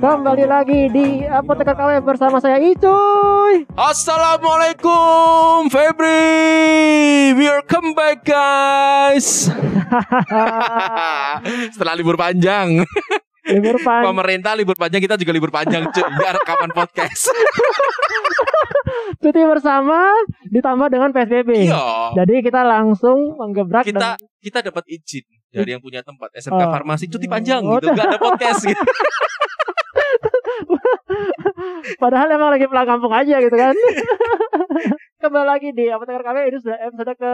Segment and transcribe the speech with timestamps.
[0.00, 3.68] Kembali lagi di Apotek KW bersama saya Icuy.
[3.76, 7.36] Assalamualaikum Febri.
[7.36, 9.52] Welcome back guys.
[11.76, 12.80] Setelah libur panjang.
[13.44, 14.08] Libur panjang.
[14.08, 16.04] Pemerintah libur panjang Kita juga libur panjang cuy.
[16.16, 17.28] Biar kapan podcast.
[19.20, 20.08] Cuti bersama
[20.48, 21.68] ditambah dengan PSBB.
[21.68, 22.16] Iya.
[22.16, 26.70] Jadi kita langsung menggebrak Kita dan- kita dapat izin Dari yang punya tempat SMK Oh.
[26.70, 28.78] Farmasi cuti panjang Oh, gitu Gak ada podcast gitu
[32.02, 33.74] padahal emang lagi pulang kampung aja gitu kan.
[35.22, 37.32] Kembali lagi di Apotek KW ini sudah episode ke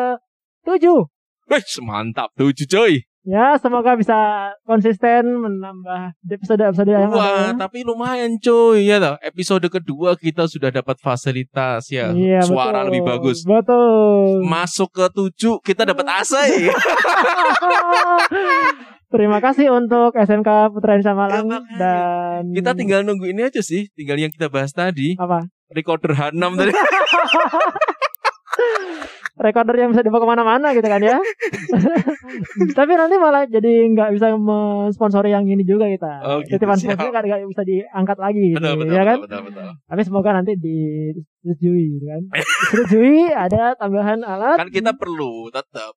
[0.67, 1.07] 7.
[1.47, 4.15] Wih mantap tujuh cuy Ya, semoga bisa
[4.63, 7.59] konsisten menambah episode-episode yang Wah ada.
[7.61, 9.19] tapi lumayan cuy ya toh.
[9.19, 12.87] Episode kedua kita sudah dapat fasilitas ya Iya, Suara betul.
[12.89, 14.47] lebih bagus Betul.
[14.47, 16.39] Masuk ke tujuh kita dapat AC
[19.09, 23.91] Terima kasih untuk SMK Putra Indonesia Malang Ya, dan Kita tinggal nunggu ini aja sih,
[23.93, 25.51] tinggal yang kita bahas tadi, apa?
[25.69, 26.71] recorder H6 tadi.
[29.37, 31.21] Recorder yang bisa dibawa ke mana-mana gitu kan ya.
[32.79, 36.13] Tapi nanti malah jadi nggak bisa mensponsori yang ini juga kita.
[36.23, 39.19] Oh, gitu, Titipan sponsor nggak nggak bisa diangkat lagi gitu, betul, betul, ya kan?
[39.21, 39.69] betul, betul, betul.
[39.87, 42.23] Tapi semoga nanti disetujui gitu kan.
[42.33, 44.57] Disetujui ada tambahan alat.
[44.57, 45.93] Kan kita perlu tetap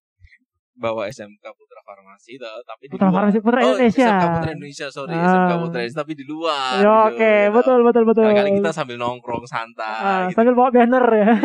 [0.75, 3.15] bawa SMK Putra Farmasi tapi di Putra luar.
[3.27, 4.07] Farmasi Putra Oh, Indonesia.
[4.09, 5.23] SMK Putra Indonesia, sorry, Ah.
[5.25, 6.75] SMK Putra Indonesia tapi di luar.
[6.75, 7.55] Ya, gitu, Oke, gitu.
[7.55, 8.23] betul betul betul.
[8.29, 9.87] Kali kita sambil nongkrong santai.
[9.99, 10.35] Ah, gitu.
[10.35, 11.27] sambil bawa banner ya.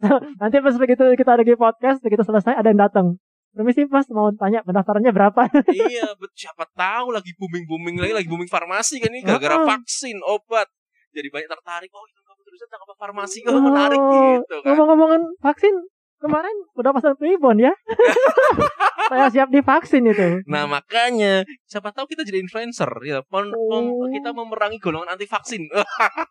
[0.40, 3.06] Nanti pas begitu kita lagi podcast, begitu selesai ada yang datang.
[3.50, 5.42] Permisi Mas, mau tanya pendaftarannya berapa?
[5.74, 6.06] iya,
[6.38, 10.70] siapa tahu lagi booming booming lagi, lagi booming farmasi kan ini gara-gara vaksin, obat.
[11.10, 11.90] Jadi banyak tertarik.
[11.90, 14.66] Oh, itu kamu terusan tentang apa farmasi oh, menarik gitu kan.
[14.70, 15.74] Ngomong-ngomongin vaksin,
[16.22, 17.74] kemarin udah pasang tribun ya.
[19.10, 20.46] Saya siap divaksin itu.
[20.46, 24.06] Nah makanya siapa tahu kita jadi influencer ya pon, pon- Oh.
[24.14, 25.66] kita memerangi golongan anti vaksin.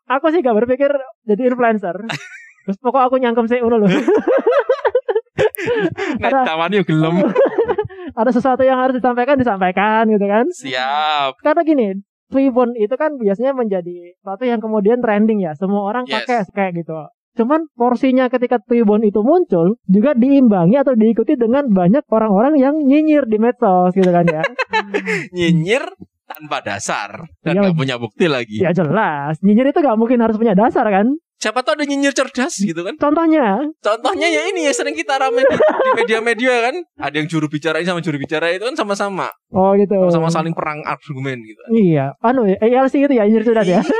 [0.08, 0.88] Aku sih gak berpikir
[1.28, 2.00] jadi influencer.
[2.64, 3.90] Terus pokok aku nyangkem sih udah loh.
[6.20, 7.16] Nek Ada- tawannya gelem.
[8.20, 10.46] Ada sesuatu yang harus disampaikan disampaikan gitu kan.
[10.50, 11.40] Siap.
[11.40, 11.88] Karena gini,
[12.30, 15.54] Tribun itu kan biasanya menjadi sesuatu yang kemudian trending ya.
[15.56, 16.26] Semua orang Yes.
[16.26, 16.94] pakai kayak gitu.
[17.38, 23.26] Cuman porsinya ketika Tribun itu muncul juga diimbangi atau diikuti dengan banyak orang-orang yang nyinyir
[23.26, 24.44] di medsos gitu kan ya.
[25.36, 25.86] Nyinyir
[26.26, 27.62] tanpa dasar dan Iya.
[27.64, 28.62] nggak punya bukti lagi.
[28.62, 31.10] ya jelas, nyinyir itu gak mungkin harus punya dasar kan.
[31.40, 33.00] Siapa tahu ada nyinyir cerdas gitu kan.
[33.00, 36.76] Contohnya, Contohnya ya ini ya sering kita rame di, di media-media kan.
[37.00, 39.32] Ada yang juru bicara ini sama juru bicara itu kan sama-sama.
[39.56, 39.96] oh gitu.
[40.12, 41.64] Sama saling perang argumen gitu.
[41.72, 43.80] Iya, anu ya, ALC itu ya nyinyir cerdas ya.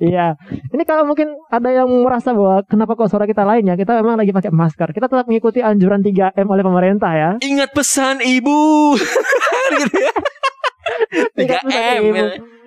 [0.00, 0.36] Iya.
[0.72, 4.32] Ini kalau mungkin ada yang merasa bahwa kenapa kok suara kita lainnya, kita memang lagi
[4.32, 4.96] pakai masker.
[4.96, 7.30] Kita tetap mengikuti anjuran 3M oleh pemerintah ya.
[7.40, 8.96] Ingat pesan ibu.
[9.84, 10.12] gitu ya.
[11.36, 12.02] 3 M.
[12.08, 12.57] Ibu.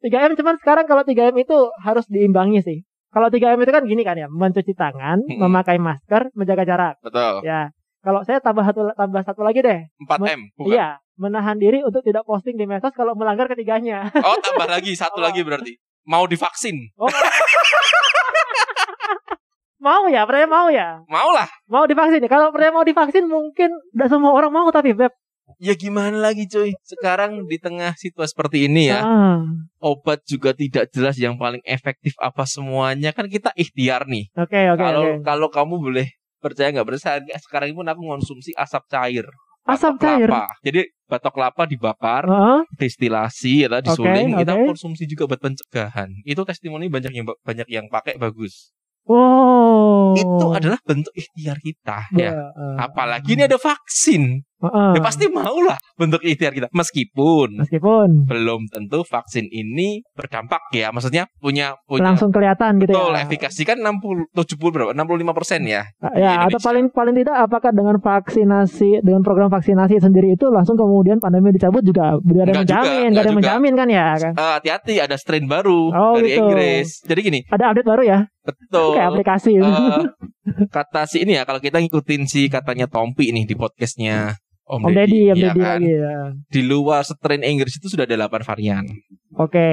[0.00, 2.78] 3M cuman sekarang kalau 3M itu harus diimbangi sih.
[3.10, 5.38] Kalau 3M itu kan gini kan ya, mencuci tangan, Hmm.
[5.40, 6.94] memakai masker, menjaga jarak.
[7.00, 7.42] Betul.
[7.42, 7.74] Ya.
[8.00, 9.84] Kalau saya tambah satu tambah satu lagi deh.
[10.00, 10.40] 4 M.
[10.56, 10.72] Bukan.
[10.72, 14.08] Iya, menahan diri untuk tidak posting di medsos kalau melanggar ketiganya.
[14.24, 15.24] Oh tambah lagi satu Oh.
[15.24, 15.76] lagi berarti.
[16.06, 16.80] Mau divaksin.
[16.96, 17.10] Oh.
[19.80, 21.00] mau ya, pernah mau ya?
[21.06, 21.48] Mau lah.
[21.66, 22.28] Mau divaksin ya?
[22.28, 25.12] Kalau pernah mau divaksin mungkin tidak semua orang mau tapi Beb.
[25.60, 29.44] Ya gimana lagi cuy Sekarang di tengah situasi seperti ini ya Ah,
[29.76, 34.80] Obat juga tidak jelas yang paling efektif apa semuanya Kan kita ikhtiar nih Oke, oke,
[34.80, 35.20] Kalau oke.
[35.20, 36.06] kalau kamu boleh
[36.40, 39.28] percaya nggak percaya Sekarang ini pun aku konsumsi asap cair
[39.68, 40.24] Asap cair.
[40.24, 40.48] kelapa.
[40.64, 42.60] Jadi batok kelapa dibakar Heeh.
[42.80, 47.84] Destilasi ya disuling Oke, Kita konsumsi juga buat pencegahan Itu testimoni banyak yang banyak yang
[47.86, 48.72] pakai bagus
[49.04, 50.16] Wow.
[50.16, 52.74] Itu adalah bentuk ikhtiar kita ya Heeh.
[52.80, 54.92] Apalagi ini ada vaksin Heeh.
[54.96, 60.92] Ya pasti maulah bentuk ikhtiar kita Meskipun meskipun belum tentu vaksin ini berdampak ya.
[60.92, 63.24] Maksudnya punya punya langsung kelihatan gitu betul ya.
[63.24, 64.90] efikasi kan 60 70 berapa?
[64.92, 65.82] 65 persen ya.
[66.12, 71.16] Ya, atau paling paling tidak apakah dengan vaksinasi dengan program vaksinasi sendiri itu langsung kemudian
[71.18, 74.32] pandemi dicabut juga tidak ada yang menjamin, enggak nggak ada yang menjamin kan ya kan?
[74.36, 76.44] Eh, hati-hati ada strain baru Oh, dari gitu.
[76.44, 76.88] Inggris.
[77.02, 78.18] Jadi gini, Ada update baru ya?
[78.40, 78.96] betul.
[78.96, 79.50] Kayak aplikasi.
[79.56, 80.02] Eh,
[80.72, 84.34] kata si ini ya kalau kita ngikutin si katanya Tompi nih di podcastnya
[84.70, 85.78] Om, Om Deddy, Om ya Deddy kan?
[85.82, 86.16] lagi ya.
[86.46, 88.86] Di luar strain Inggris itu sudah ada 8 varian.
[89.34, 89.70] Oke.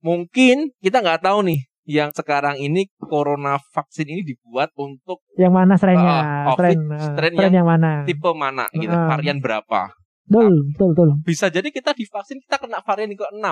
[0.00, 5.74] Mungkin kita nggak tahu nih yang sekarang ini corona vaksin ini dibuat untuk Yang mana
[5.74, 6.10] strainnya?
[6.10, 7.90] Ah, strain, COVID, ah, strain strain yang mana?
[8.02, 9.06] tipe mana gitu, Ah.
[9.08, 9.90] varian berapa.
[10.26, 11.10] Betul, betul, betul.
[11.22, 13.46] Bisa jadi kita divaksin kita kena varian yang ke-6.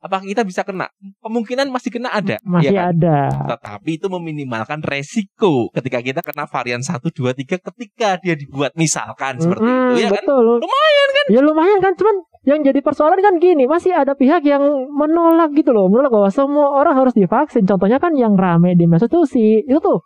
[0.00, 0.88] Apakah kita bisa kena?
[1.20, 2.40] Kemungkinan masih kena ada.
[2.42, 2.96] Masih ya kan?
[2.96, 3.18] ada.
[3.54, 9.38] Tetapi itu meminimalkan resiko ketika kita kena varian 1, 2, 3 ketika dia dibuat misalkan
[9.38, 10.24] seperti Mm-mm, itu ya kan.
[10.24, 10.46] betul.
[10.58, 11.24] Lumayan kan?
[11.30, 15.76] Ya lumayan kan, cuman yang jadi persoalan kan gini, masih ada pihak yang menolak gitu
[15.76, 17.68] loh, menolak bahwa semua orang harus divaksin.
[17.68, 18.88] Contohnya kan yang rame di
[19.28, 20.00] si itu tuh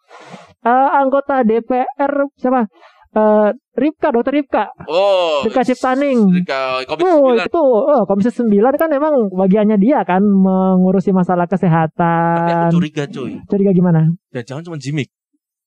[0.67, 2.67] eh, anggota DPR siapa?
[3.14, 5.46] Eh, Ripka, Dokter Ripka, Oh.
[5.46, 6.43] Ripka Ciptaning.
[6.43, 7.46] Ripka Komisi 9.
[7.46, 12.70] itu oh, Komisi 9 kan emang bagiannya dia kan mengurusi masalah Tapi aku kesehatan.
[12.75, 13.38] curiga cuy.
[13.46, 14.11] Curiga gimana?
[14.34, 15.11] Dan jangan cuma gimmick.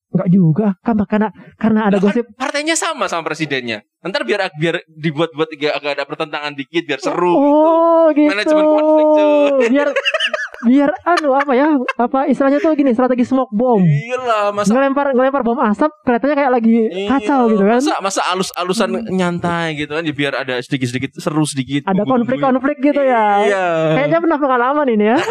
[0.08, 1.28] Enggak juga, kan karena
[1.60, 3.84] karena ada kan gosip partainya sama sama presidennya.
[4.00, 7.36] Ntar biar biar dibuat-buat agak, agak ada pertentangan dikit biar seru.
[7.36, 8.32] Oh, gitu.
[8.32, 9.68] Manajemen konflik, cuy.
[9.68, 9.88] Biar
[10.66, 11.68] biar anu apa ya?
[11.98, 13.86] Apa istilahnya tuh gini, strategi smoke bomb.
[13.86, 16.76] Iyalah masa Ngelempar ngelempar bom asap kelihatannya kayak lagi
[17.06, 17.80] kacau Iya, gitu kan.
[17.82, 21.86] Masa masa alus-alusan nyantai gitu kan ya biar ada sedikit-sedikit seru sedikit.
[21.86, 22.38] Ada bumbu-bumbu.
[22.38, 23.24] konflik-konflik gitu ya.
[23.46, 23.66] Iya.
[23.98, 25.18] Kayaknya pernah pengalaman ini ya.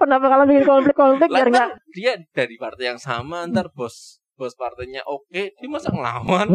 [0.00, 4.20] pernah pengalaman bikin konflik-konflik Lah, biar ntar enggak dia dari partai yang sama ntar bos
[4.34, 6.48] bos partainya oke dia masa ngelawan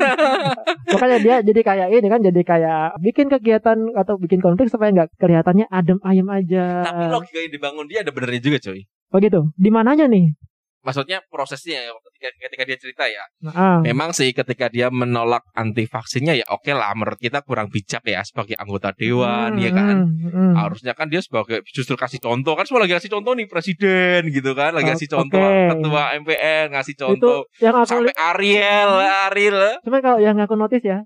[0.94, 5.10] makanya dia jadi kayak ini kan jadi kayak bikin kegiatan atau bikin konflik supaya nggak
[5.18, 6.86] kelihatannya adem ayem aja.
[6.86, 9.52] tapi logika yang dibangun dia ada benernya juga coy Oh gitu.
[9.60, 10.32] Di mananya nih?
[10.82, 13.24] Maksudnya prosesnya ya, ketika ketika dia cerita ya.
[13.48, 13.78] Ah.
[13.80, 18.22] memang sih ketika dia menolak anti vaksinnya ya oke lah menurut kita kurang bijak ya
[18.22, 19.96] sebagai anggota dewan Hmm, ya kan?
[20.06, 20.52] hmm, hmm.
[20.54, 24.52] harusnya kan dia sebagai justru kasih contoh kan semua lagi kasih contoh nih presiden gitu
[24.52, 24.74] kan?
[24.74, 25.68] Lagi kasih contoh oke.
[25.74, 28.92] ketua MPR ngasih Itu contoh yang aku sampai Ariel
[29.30, 29.58] Ariel.
[29.82, 30.98] Cuma kalau yang aku notice ya,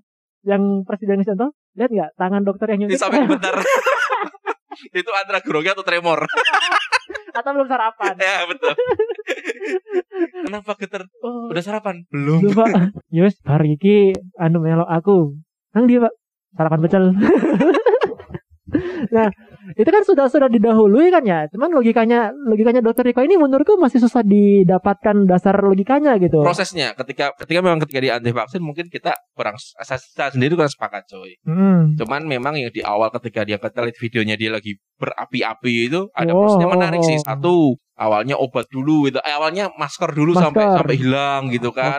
[0.43, 2.97] yang presiden ngasih contoh, lihat nggak tangan dokter yang nyuntik?
[2.97, 3.55] Sampai bentar.
[4.99, 6.29] Itu antara grogi atau tremor
[7.37, 8.13] atau belum sarapan?
[8.25, 8.73] ya betul
[10.47, 12.65] kenapa geter Oh, udah sarapan belum lupa.
[13.15, 15.37] Yus, hari ini anu melo aku.
[15.75, 16.13] Nang dia pak
[16.57, 17.03] sarapan pecel.
[19.15, 19.27] nah,
[19.73, 21.47] itu kan sudah sudah didahului kan ya.
[21.47, 26.39] Cuman logikanya logikanya dokter Riko ini menurutku masih susah didapatkan dasar logikanya gitu.
[26.43, 30.71] prosesnya ketika ketika memang ketika dia anti vaksin mungkin kita kurang saya, saya sendiri kurang
[30.71, 31.95] sepakat coy Hmm.
[31.95, 36.31] cuman memang yang di awal ketika dia kita lihat videonya dia lagi berapi-api itu ada
[36.33, 37.23] Oh, prosesnya menarik oh, sih oh.
[37.23, 37.55] satu
[37.95, 40.43] awalnya obat dulu gitu Eh, awalnya masker dulu Masker.
[40.51, 41.97] sampai sampai hilang gitu kan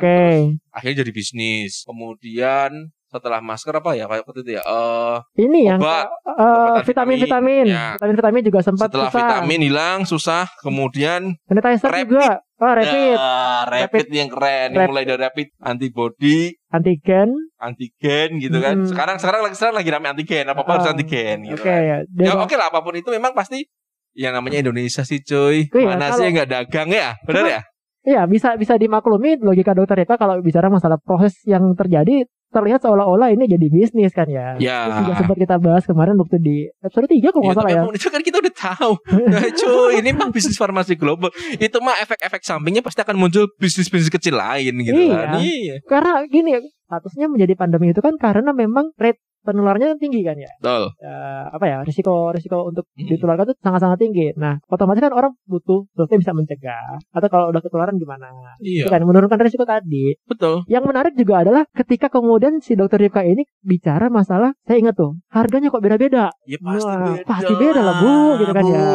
[0.71, 5.79] akhirnya jadi bisnis kemudian setelah masker apa ya kayak waktu itu ya eh Ini yang
[5.79, 6.07] Obat.
[6.29, 7.19] Obatan vitamin vitamin.
[7.19, 7.87] vitamin, Ya.
[7.95, 9.19] vitamin vitamin juga sempat setelah susah.
[9.19, 12.07] vitamin hilang susah kemudian Sanitizer Rapid.
[12.07, 12.31] juga.
[12.59, 13.15] Oh, rapid.
[13.15, 14.89] Ya, rapid, yang keren Rapid.
[14.89, 16.39] mulai dari rapid antibody
[16.69, 17.29] Antigen.
[17.57, 18.87] antigen gitu kan Hmm.
[18.87, 21.81] sekarang sekarang lagi sekarang lagi rame antigen apa apa harus Ah, antigen gitu Oke kan.
[21.81, 21.97] ya.
[22.21, 23.67] Ya oke lah apa pun itu memang pasti
[24.13, 27.63] yang namanya Indonesia sih cuy Iya, mana kalau- sih nggak dagang ya benar ya
[28.01, 33.29] Iya bisa bisa dimaklumi logika dokter Eka kalau bicara masalah proses yang terjadi terlihat seolah-olah
[33.29, 34.57] ini jadi bisnis kan ya.
[34.57, 34.89] Ya.
[34.89, 37.83] Terus juga sempat kita bahas kemarin waktu di episode 3 kok Ya, salah ya.
[37.91, 38.93] itu kan kita udah tahu
[39.27, 44.09] nah, cuy ini mah bisnis farmasi global itu mah efek-efek sampingnya pasti akan muncul bisnis-bisnis
[44.09, 45.17] kecil lain gitu Iya.
[45.19, 50.37] kan iya Karena gini statusnya menjadi pandemi itu kan karena memang rate penularnya tinggi kan
[50.37, 50.53] ya.
[50.61, 53.09] betul Eh, apa ya risiko risiko untuk Hmm.
[53.09, 54.37] ditularkan itu sangat-sangat tinggi.
[54.37, 58.29] Nah otomatis kan orang butuh dokter bisa mencegah atau kalau udah ketularan gimana?
[58.61, 60.13] iya Itu kan menurunkan risiko tadi.
[60.23, 64.93] betul Yang menarik juga adalah ketika kemudian si dokter Rifka ini bicara masalah, saya ingat
[64.93, 66.29] tuh, harganya kok beda-beda.
[66.45, 68.71] ya pasti Wah, beda pasti beda lah bu, gitu kan Bu.
[68.71, 68.87] ya.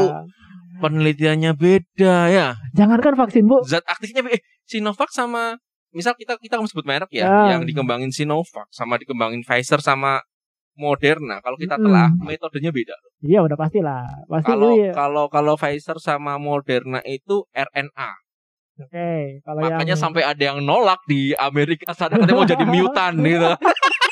[0.76, 5.56] penelitiannya beda ya Jangankan vaksin bu, zat aktifnya eh, Sinovac sama
[5.90, 7.56] misal kita kita sebut merek ya, Ya.
[7.56, 10.20] yang dikembangin Sinovac sama dikembangin Pfizer sama
[10.74, 14.92] Moderna kalau kita telah metodenya beda iya udah pastilah, pasti kalau iya.
[14.92, 18.12] kalau kalau Pfizer sama Moderna itu RNA
[18.74, 23.14] Oke, kalau makanya yang sampai ada yang nolak di Amerika sana katanya mau jadi mutan
[23.22, 23.50] gitu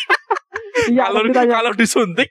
[0.87, 2.29] iya, kalau kalau disuntik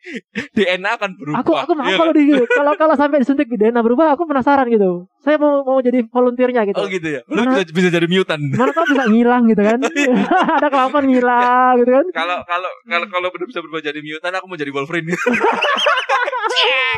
[0.51, 2.19] DNA akan berubah aku aku mau Iya kalau kan?
[2.19, 5.07] di kalau kalau sampai disuntik di DNA berubah, aku penasaran gitu.
[5.21, 6.81] Saya mau mau jadi volunteernya gitu.
[6.81, 9.79] oh gitu ya lu Mana- bisa, bisa jadi mutan Mana tau bisa ngilang gitu kan?
[10.59, 12.07] Ada kelakuan ngilang gitu kan?
[12.11, 15.13] kalau kalau kalau kalau benar bisa berubah jadi mutan aku mau jadi Wolverine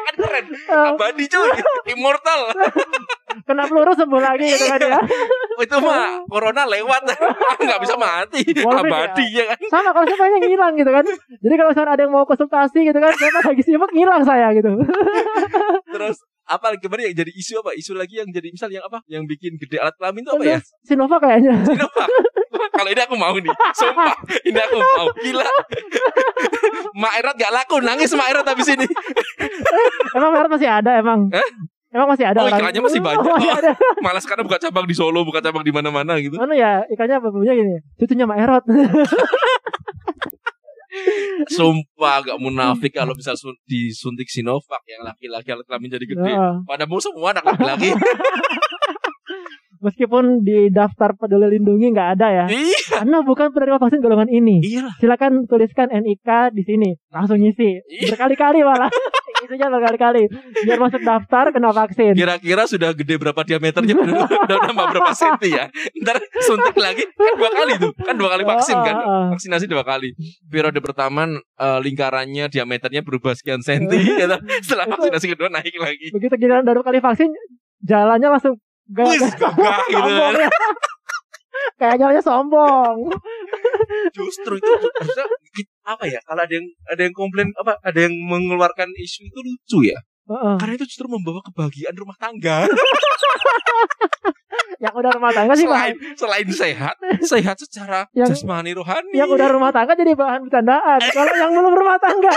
[0.02, 1.50] kan keren abadi cuy
[1.88, 2.40] immortal
[3.42, 4.98] kena peluru sembuh lagi gitu kan ya.
[5.60, 7.02] Itu mah corona lewat.
[7.66, 8.40] Nggak bisa mati.
[8.62, 9.44] Abadi ya?
[9.52, 9.58] kan?
[9.68, 11.04] Sama kalau saya pengen ngilang gitu kan.
[11.42, 14.70] Jadi kalau misalnya ada yang mau konsultasi gitu kan, saya lagi sibuk ngilang saya gitu.
[15.94, 16.16] terus
[16.48, 16.80] apa lagi?
[16.82, 17.70] Kemarin yang jadi isu apa?
[17.76, 19.04] Isu lagi yang jadi misal yang apa?
[19.06, 20.58] Yang bikin gede alat kelamin itu apa ya?
[20.84, 21.54] Sinovac kayaknya.
[21.66, 22.08] Sinovac.
[22.72, 23.52] Kalau ini aku mau nih.
[23.76, 24.12] Sumpah
[24.48, 25.06] ini aku mau.
[25.20, 25.46] Gila.
[27.00, 28.86] Mak gak laku nangis Mak Erot habis ini.
[30.16, 31.28] Emang merek masih ada emang.
[31.32, 31.48] Hah?
[31.92, 33.20] Emang masih ada Oh, orang- ikannya masih banyak.
[33.20, 33.72] Oh, masih ada.
[34.04, 37.28] malah sekarang buka cabang di Solo buka cabang di mana-mana gitu Mana ya ikannya apa
[37.28, 37.84] punya gini.
[37.94, 38.64] Cucunya Mak Erot.
[41.48, 46.20] Sumpah gak munafik kalau bisa sun- disuntik Sinovac yang laki-laki alat kelamin jadi gede.
[46.26, 46.54] Heeh.
[46.62, 47.92] Pada mau semua anak laki-laki.
[49.82, 52.46] Meskipun di daftar peduli lindungi nggak ada ya.
[52.46, 52.78] iya.
[52.88, 54.62] Karena bukan penerima vaksin golongan ini.
[54.62, 54.94] Iya.
[54.96, 56.90] Silakan tuliskan NIK di sini.
[57.10, 57.82] Langsung ngisi.
[57.82, 58.14] Iya.
[58.14, 58.86] Berkali-kali malah.
[59.42, 60.22] Isinya berkali-kali.
[60.62, 62.14] Biar masuk daftar kena vaksin.
[62.14, 65.66] Kira-kira sudah gede berapa diameternya udah, udah nambah berapa senti ya
[66.02, 69.26] Ntar suntik lagi Kan dua kali tuh Kan dua kali vaksin kan Ah, ah, ah.
[69.34, 70.14] Vaksinasi dua kali
[70.46, 74.36] Periode pertama eh, Lingkarannya diameternya berubah sekian senti gitu.
[74.62, 77.30] Setelah vaksinasi kedua naik lagi Begitu giliran baru kali vaksin,
[77.82, 78.54] jalannya langsung
[78.92, 80.48] gak, Wis gagah gitu ya.
[81.78, 82.96] Kayak jalannya sombong.
[84.14, 85.26] Justru itu harusnya
[85.84, 89.78] apa ya Kalau ada yang ada yang komplain apa Ada yang mengeluarkan isu itu lucu
[89.84, 90.54] ya Heeh.
[90.56, 92.64] Karena itu justru membawa kebahagiaan rumah tangga
[94.78, 96.16] Yang udah rumah tangga sih Selain bahan.
[96.16, 100.98] selain sehat Sehat secara Yang- jasmani rohani Yang udah rumah tangga jadi bahan bercandaan.
[101.14, 102.34] Kalau yang belum rumah tangga.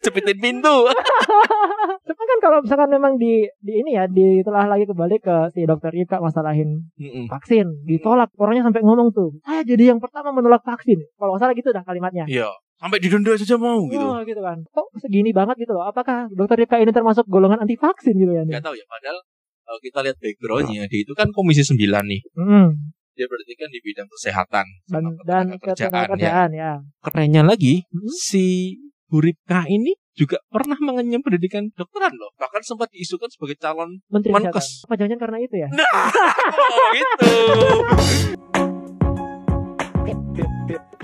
[0.00, 0.76] Cepitin pintu
[2.06, 5.90] Cuma kan kalau misalkan memang di di ini ya ditelah lagi kembali ke si dokter
[5.90, 7.26] Ika masalahin Mm-mm.
[7.26, 11.68] vaksin ditolak orangnya sampai ngomong tuh saya jadi yang pertama menolak vaksin kalau salah gitu
[11.68, 14.00] dah kalimatnya Iya, sampai didenda saja mau gitu.
[14.00, 17.76] Oh, gitu kan kok segini banget gitu loh apakah dokter Ika ini termasuk golongan anti
[17.76, 18.56] vaksin gitu ya nih?
[18.56, 19.18] Gak tahu ya, padahal
[19.64, 22.20] kalau kita lihat backgroundnya, dia itu kan komisi 9 nih.
[22.36, 22.68] Hmm.
[23.16, 26.72] Dia berarti kan di bidang kesehatan dan dan ketenagakerjaan, ketenagakerjaan ya.
[27.00, 28.04] Kerennya lagi, Hmm.
[28.12, 28.76] si
[29.14, 32.34] Buripka ini juga pernah mengenyam pendidikan dokteran loh.
[32.34, 34.82] Bahkan sempat diisukan sebagai calon Menteri Menkes.
[34.82, 34.90] Kesehatan.
[34.90, 35.68] Apa jangan karena itu ya?
[35.70, 37.30] oh, gitu.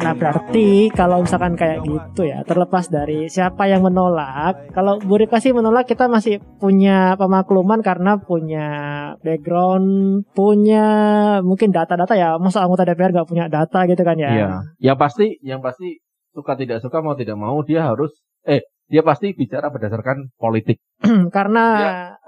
[0.01, 5.39] Nah berarti kalau misalkan kayak gitu ya terlepas dari siapa yang menolak kalau Bu Rika
[5.39, 8.67] sih menolak kita masih punya pemakluman karena punya
[9.23, 10.89] background punya
[11.45, 14.49] mungkin data-data ya masa anggota DPR gak punya data gitu kan ya Iya.
[14.81, 18.11] Yang pasti, yang pasti suka tidak suka mau tidak mau dia harus
[18.47, 20.83] eh dia pasti bicara berdasarkan politik.
[21.37, 21.65] karena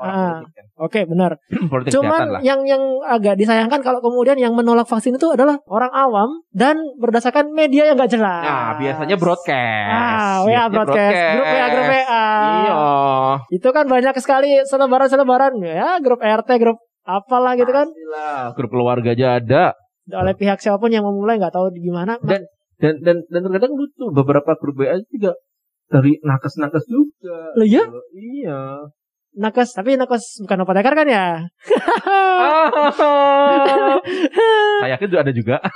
[0.01, 0.67] ah, politik kan.
[0.81, 1.31] oke benar
[1.73, 2.41] politik cuman lah.
[2.41, 7.53] yang yang agak disayangkan kalau kemudian yang menolak vaksin itu adalah orang awam dan berdasarkan
[7.53, 9.93] media yang gak jelas Nah, biasanya broadcast.
[9.93, 12.27] Ah, WA Biasanya broadcast, grup WA, grup WA.
[12.41, 12.75] Iya.
[13.53, 17.91] Itu kan banyak sekali selebaran-selebaran ya, grup RT, grup apalah gitu kan.
[17.91, 19.65] Pastilah, grup keluarga aja ada.
[20.11, 22.19] Oleh pihak siapa pun yang memulai nggak tahu gimana.
[22.23, 22.47] Dan
[22.81, 25.35] dan dan dan terkadang lucu beberapa grup WA juga
[25.93, 27.53] dari nakes-nakes juga.
[27.59, 27.85] Loh ya?
[28.17, 28.89] Iya.
[29.33, 31.41] Nakes, tapi nakes bukan apoteker kan ya?
[34.85, 35.57] Saya yakin itu ada juga.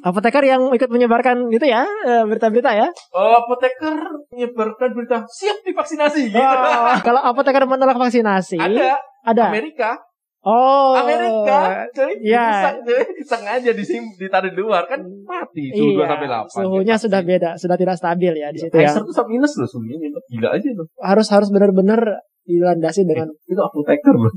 [0.00, 2.88] Apoteker yang ikut menyebarkan gitu ya, eh, berita-berita ya.
[3.12, 3.96] Oh, apoteker
[4.32, 6.32] menyebarkan berita siap divaksinasi.
[6.32, 6.40] Gitu.
[6.40, 9.44] Oh, kalau apoteker menolak vaksinasi, Ada ada.
[9.52, 10.00] Amerika,
[10.40, 16.06] Oh, Amerika, cuy, dirusak, cuy, sengaja disim, ditaruh di luar kan mati suhu 2 Iya,
[16.08, 16.48] sampai 8.
[16.48, 18.88] suhunya Ya, sudah beda, sudah tidak stabil ya di situ ya.
[18.88, 20.88] Tuh sampai minus loh suhunya, gila aja tuh.
[20.96, 24.32] Harus harus benar-benar dilandasi dengan Itu apoteker loh.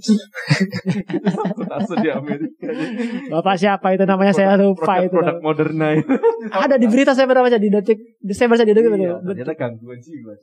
[2.04, 2.68] Di Amerika.
[3.40, 5.16] Bapak siapa itu namanya saya lupa itu.
[5.16, 6.12] Produk Moderna itu.
[6.52, 9.40] Ada di berita saya pernah baca di detik, di saya baca di detik Iya, betul.
[9.40, 10.36] ternyata gangguan jiwa.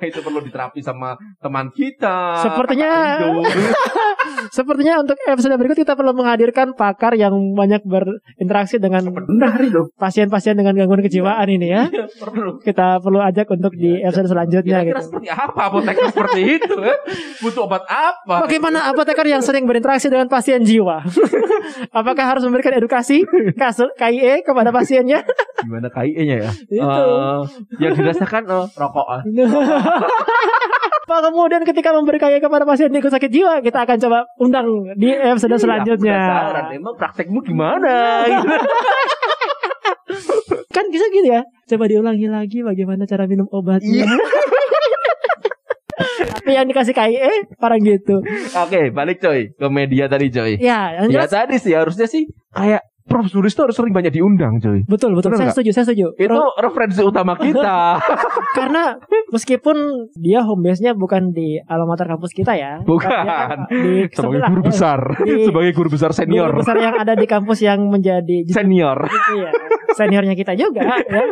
[0.12, 2.36] itu perlu diterapi sama teman kita.
[2.44, 3.32] Sepertinya-.
[4.48, 9.04] Sepertinya untuk episode berikut kita perlu menghadirkan pakar yang banyak berinteraksi dengan
[9.96, 11.82] pasien-pasien dengan gangguan kejiwaan ini ya.
[11.88, 12.58] Iya, perlu.
[12.60, 15.06] Kita perlu ajak untuk di episode selanjutnya Kira-kira gitu.
[15.08, 16.74] seperti apa apoteker seperti itu?
[16.82, 16.96] eh?
[17.44, 18.48] Butuh obat apa?
[18.48, 21.04] Bagaimana apoteker yang sering berinteraksi dengan pasien jiwa?
[21.98, 23.24] Apakah harus memberikan edukasi
[23.54, 25.22] kasus KIE kepada pasiennya?
[25.64, 26.50] Gimana KIE-nya ya?
[26.70, 26.80] Itu.
[26.80, 27.40] Eh,
[27.82, 29.22] yang dirasakan oh, rokokan.
[31.08, 35.08] Pak kemudian ketika memberi KIE kepada pasien dengan sakit jiwa, kita akan coba undang di
[35.08, 36.20] episode Iya, selanjutnya.
[36.20, 38.28] penasaran, Emang praktekmu gimana?
[38.28, 38.44] Gitu.
[40.76, 41.48] Kan bisa gitu ya.
[41.64, 44.04] Coba diulangi lagi bagaimana cara minum obatnya.
[44.04, 44.20] Iya.
[46.18, 48.20] Tapi yang dikasih KIE orang gitu.
[48.52, 50.60] Oke, balik coy ke media tadi coy.
[50.60, 54.84] Ya, Ya tadi sih harusnya sih kayak Prof Sulis tuh harus sering banyak diundang coy.
[54.84, 55.32] betul betul.
[55.32, 55.56] Bener Saya nggak?
[55.56, 56.06] setuju, saya setuju.
[56.14, 57.96] Itu Pro- referensi utama kita.
[58.52, 59.76] karena meskipun
[60.14, 62.78] dia home base-nya bukan di alma mater kampus kita ya.
[62.80, 63.08] Bukan.
[63.08, 67.24] Kan Di sebagai guru besar, di- sebagai guru besar senior, Guru besar yang ada di
[67.24, 68.98] kampus yang menjadi senior.
[69.30, 69.50] iya,
[69.94, 71.24] seniornya kita juga ya.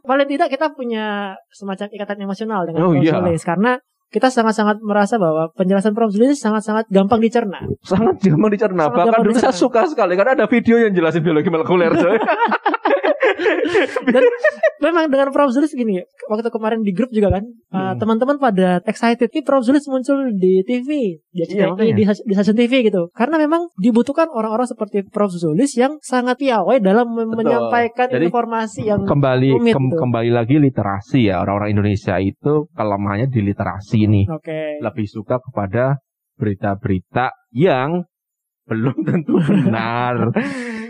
[0.00, 3.02] Paling tidak kita punya semacam ikatan emosional dengan Oh, Prof.
[3.02, 3.36] iya.
[3.38, 3.72] Karena
[4.08, 6.08] kita sangat-sangat merasa bahwa penjelasan Prof.
[6.08, 7.60] Sulis sangat-sangat gampang dicerna.
[7.84, 8.88] Sangat gampang dicerna.
[8.88, 9.60] Sangat Bahkan gampang dulu saya dicerna.
[9.60, 11.92] suka sekali karena ada video yang jelasin biologi molekuler.
[14.14, 14.22] Dan
[14.80, 17.96] memang dengan Prof Zulis gini, waktu kemarin di grup juga kan, uh, Hmm.
[17.96, 19.28] teman-teman pada excited.
[19.28, 21.94] Ini Prof Zulis muncul di TV, di Iya, makanya.
[21.94, 23.08] di, di stasiun TV gitu.
[23.10, 27.36] Karena memang dibutuhkan orang-orang seperti Prof Zulis yang sangat piawai dalam Betul.
[27.36, 29.98] menyampaikan Jadi, informasi yang kembali rumit kem- tuh.
[29.98, 34.60] kembali lagi literasi ya orang-orang Indonesia itu kelemahannya di literasi nih Oke.
[34.78, 35.98] lebih suka kepada
[36.38, 38.06] berita-berita yang
[38.68, 40.14] belum tentu benar.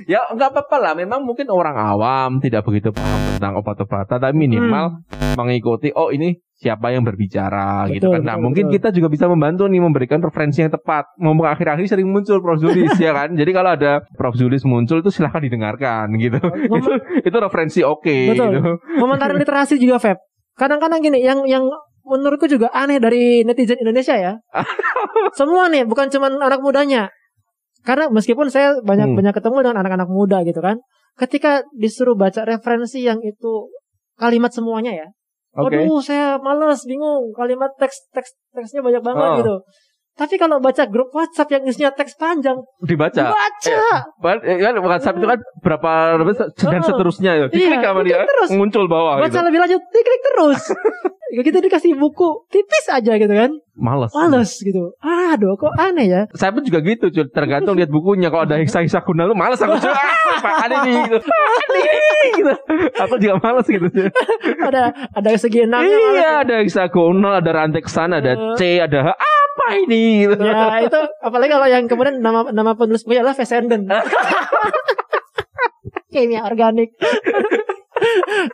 [0.09, 0.93] Ya nggak apa-apa lah.
[0.97, 5.05] Memang mungkin orang awam tidak begitu paham tentang obat-obatan tapi minimal
[5.37, 8.21] mengikuti oh ini siapa yang berbicara gitu Betul, kan.
[8.25, 8.75] Nah betul, mungkin betul.
[8.81, 11.13] kita juga bisa membantu nih memberikan referensi yang tepat.
[11.21, 12.57] Mau akhir-akhir sering muncul Prof.
[12.57, 13.37] Zulis ya kan?
[13.37, 14.33] Jadi kalau ada Prof.
[14.33, 16.41] Zulis muncul itu silahkan didengarkan gitu.
[16.79, 18.49] Itu itu referensi oke Betul.
[18.57, 18.71] gitu.
[18.97, 20.19] Komentar literasi juga Feb.
[20.57, 21.69] Kadang-kadang gini, yang yang
[22.09, 24.33] menurutku juga aneh dari netizen Indonesia ya.
[25.39, 27.13] Semua nih, bukan cuma anak mudanya.
[27.87, 29.19] Karena meskipun saya banyak Hmm.
[29.19, 30.79] banyak ketemu dengan anak-anak muda gitu kan,
[31.19, 33.71] ketika disuruh baca referensi yang itu
[34.19, 35.09] kalimat semuanya ya.
[35.57, 35.75] Oke.
[35.75, 37.33] Aduh, saya males, bingung.
[37.35, 39.37] Kalimat teks teks teksnya banyak banget Oh.
[39.43, 39.55] gitu.
[40.19, 43.79] Tapi kalau baca grup WhatsApp yang isinya teks panjang, dibaca baca.
[44.19, 45.91] Bahkan, eh, kan WhatsApp itu kan berapa
[46.75, 47.47] dan seterusnya ya.
[47.47, 48.51] Diklik Iya, sama dia terus.
[48.51, 49.47] muncul bawah Baca gitu.
[49.47, 50.63] lebih lanjut, diklik terus.
[51.29, 53.53] Ya gitu dikasih buku tipis aja gitu kan.
[53.77, 54.09] Males.
[54.17, 54.97] Males gitu.
[54.97, 56.25] Aduh, kok aneh ya.
[56.33, 57.29] Saya pun juga gitu, cuy.
[57.29, 58.33] tergantung lihat bukunya.
[58.33, 59.93] Kalau ada heksa heksagonal lu males aku cuy.
[59.93, 61.19] Ah, apaan ini gitu.
[61.21, 61.93] Ini
[62.33, 62.53] gitu.
[62.97, 63.85] Aku juga males gitu.
[64.57, 65.93] Ada ada segi males.
[66.17, 69.29] iya, ada heksagonal, ada ranteksan, ada C, ada H.
[69.59, 70.39] Apa ini gitu.
[70.39, 73.91] Ya itu apalagi kalau yang kemudian nama nama penulis bukunya adalah Fessenden.
[76.15, 76.95] Kimia organik.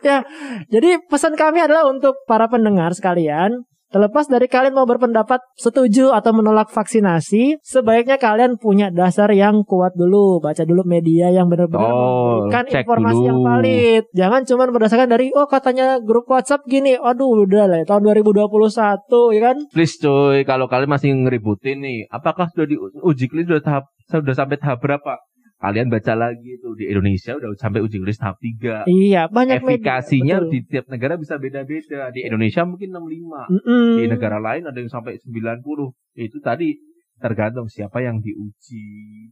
[0.01, 0.25] ya,
[0.73, 6.35] jadi pesan kami adalah untuk para pendengar sekalian, terlepas dari kalian mau berpendapat setuju atau
[6.35, 12.43] menolak vaksinasi, sebaiknya kalian punya dasar yang kuat dulu, baca dulu media yang benar-benar Oh,
[12.51, 13.27] memberikan informasi dulu.
[13.31, 14.03] yang valid.
[14.11, 19.41] Jangan cuma berdasarkan dari oh katanya grup WhatsApp gini, aduh udah lah tahun 2021 ya
[19.47, 19.57] kan.
[19.71, 24.35] Please cuy, kalau kalian masih ngeributin nih, apakah sudah di uji klinis sudah tahap sudah
[24.35, 25.23] sampai tahap berapa?
[25.65, 28.85] Kalian baca lagi itu di Indonesia udah sampai uji klinis tahap 3.
[28.85, 29.65] Iya, banyak.
[29.65, 32.13] Efikasinya di tiap negara bisa beda-beda.
[32.13, 33.49] Di Indonesia mungkin 65.
[33.49, 33.97] Mm-mm.
[33.97, 35.65] Di negara lain ada yang sampai 90.
[36.21, 36.77] Itu tadi
[37.17, 38.85] tergantung siapa yang diuji.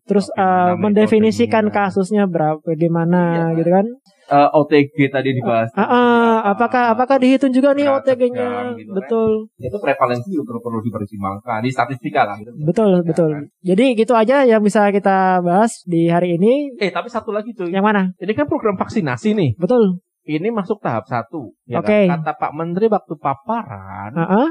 [0.03, 1.89] Terus uh, mendefinisikan metodenya.
[1.89, 3.59] kasusnya berapa gimana Iya.
[3.59, 3.85] gitu kan?
[4.23, 5.67] Eh, OTG tadi dibahas.
[5.75, 8.71] Ah, ah, apakah apakah dihitung juga nih OTG-nya?
[8.79, 8.95] gitu kan.
[8.95, 9.31] betul.
[9.59, 12.39] Itu prevalensi juga perlu, perlu dipertimbangkan di statistika lah.
[12.39, 12.55] Gitu.
[12.57, 13.29] Betul, Ya betul.
[13.29, 13.43] kan?
[13.61, 16.71] Jadi gitu aja yang bisa kita bahas di hari ini.
[16.79, 17.67] Eh tapi satu lagi cuy.
[17.69, 18.01] Yang mana?
[18.15, 19.59] Ini kan program vaksinasi nih.
[19.59, 19.99] Betul.
[20.23, 21.51] Ini masuk tahap satu.
[21.67, 22.07] Ya Oke.
[22.07, 22.23] kan?
[22.23, 24.49] Kata Pak Menteri waktu paparan, Ah, ah.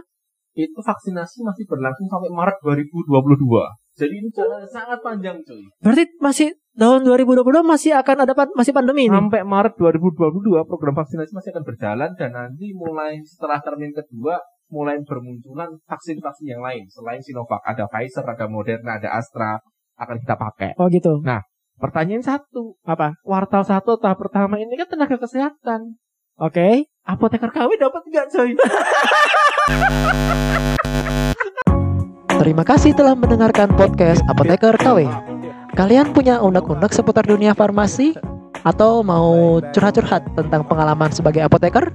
[0.53, 3.09] Itu vaksinasi masih berlangsung sampai Maret 2022.
[3.93, 5.65] Jadi ini jalan sangat panjang cuy.
[5.85, 9.13] Berarti masih tahun 2022 masih akan ada pan- masih pandemi ini.
[9.13, 14.41] Sampai Maret 2022 program vaksinasi masih akan berjalan dan nanti mulai setelah termin kedua
[14.73, 19.61] mulai bermunculan vaksin-vaksin yang lain selain Sinovac ada Pfizer, ada Moderna, ada Astra
[20.01, 20.73] akan kita pakai.
[20.81, 21.21] Oh gitu.
[21.77, 23.19] Pertanyaan satu, Apa?
[23.21, 25.99] kuartal satu tahap pertama ini kan tenaga kesehatan.
[26.41, 26.89] Oke.
[27.03, 28.55] Apoteker KW dapat nggak coy?
[32.39, 35.11] Terima kasih telah mendengarkan podcast Apoteker KW.
[35.75, 38.15] Kalian punya unek-unek seputar dunia farmasi?
[38.63, 41.91] Atau mau curhat-curhat tentang pengalaman sebagai apoteker?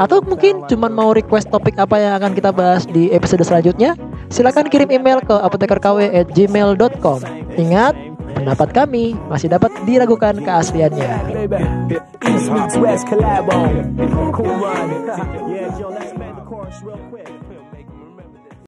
[0.00, 3.92] Atau mungkin cuma mau request topik apa yang akan kita bahas di episode selanjutnya?
[4.32, 7.20] Silakan kirim email ke apotekerkw@gmail.com.
[7.60, 7.92] Ingat,
[8.34, 11.12] pendapat kami masih dapat diragukan keasliannya.
[11.48, 11.98] baby.